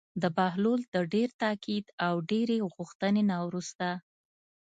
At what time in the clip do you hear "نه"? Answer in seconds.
3.29-3.37